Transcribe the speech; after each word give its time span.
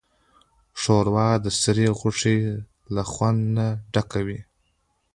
ښوروا 0.81 1.29
د 1.43 1.45
سرې 1.61 1.87
غوښې 1.99 2.37
له 2.95 3.03
خوند 3.11 3.41
نه 3.55 3.67
ډکه 3.93 4.21
وي. 4.27 4.39